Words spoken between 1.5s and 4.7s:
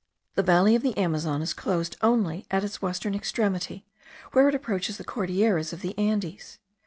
closed only at its western extremity, where it